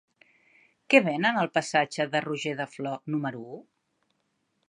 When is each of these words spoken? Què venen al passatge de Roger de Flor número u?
Què 0.93 1.01
venen 1.07 1.37
al 1.41 1.51
passatge 1.57 2.07
de 2.15 2.23
Roger 2.27 2.55
de 2.61 2.67
Flor 2.77 2.99
número 3.17 3.45
u? 3.59 3.63